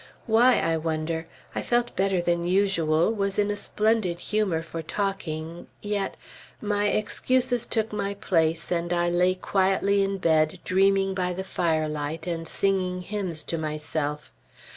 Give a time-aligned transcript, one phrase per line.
[0.25, 1.27] Why, I wonder?
[1.53, 6.17] I felt better than usual, was in a splendid humor for talking, yet
[6.59, 12.25] my excuses took my place, and I lay quietly in bed, dreaming by the firelight,
[12.25, 14.33] and singing hymns to myself.